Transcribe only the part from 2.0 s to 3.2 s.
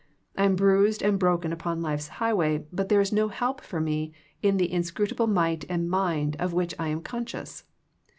highway but there is